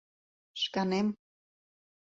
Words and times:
Шканем... 0.61 1.07